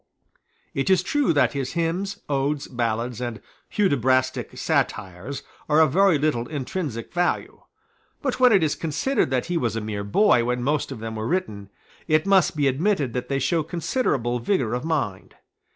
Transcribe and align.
It 0.73 0.89
is 0.89 1.03
true 1.03 1.31
that 1.31 1.53
his 1.53 1.73
hymns, 1.73 2.21
odes, 2.27 2.67
ballads, 2.67 3.21
and 3.21 3.39
Hudibrastic 3.71 4.57
satires 4.57 5.43
are 5.69 5.79
of 5.79 5.91
very 5.91 6.17
little 6.17 6.47
intrinsic 6.47 7.13
value; 7.13 7.61
but, 8.19 8.39
when 8.39 8.51
it 8.51 8.63
is 8.63 8.73
considered 8.73 9.29
that 9.29 9.45
he 9.45 9.57
was 9.57 9.75
a 9.75 9.79
mere 9.79 10.03
boy 10.03 10.43
when 10.43 10.63
most 10.63 10.91
of 10.91 11.01
them 11.01 11.15
were 11.15 11.27
written, 11.27 11.69
it 12.07 12.25
must 12.25 12.55
be 12.55 12.67
admitted 12.67 13.13
that 13.13 13.27
they 13.27 13.37
show 13.37 13.61
considerable 13.61 14.39
vigour 14.39 14.73
of 14.73 14.83
mind. 14.83 15.35